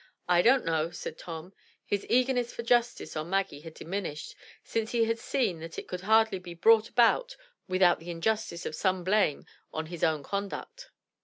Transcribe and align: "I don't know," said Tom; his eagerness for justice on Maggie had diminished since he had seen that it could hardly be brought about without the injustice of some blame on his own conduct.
"I 0.27 0.41
don't 0.41 0.65
know," 0.65 0.89
said 0.89 1.19
Tom; 1.19 1.53
his 1.85 2.07
eagerness 2.09 2.51
for 2.51 2.63
justice 2.63 3.15
on 3.15 3.29
Maggie 3.29 3.59
had 3.61 3.75
diminished 3.75 4.33
since 4.63 4.93
he 4.93 5.03
had 5.03 5.19
seen 5.19 5.59
that 5.59 5.77
it 5.77 5.87
could 5.87 6.01
hardly 6.01 6.39
be 6.39 6.55
brought 6.55 6.89
about 6.89 7.37
without 7.67 7.99
the 7.99 8.09
injustice 8.09 8.65
of 8.65 8.73
some 8.73 9.03
blame 9.03 9.45
on 9.71 9.85
his 9.93 10.03
own 10.03 10.23
conduct. 10.23 10.89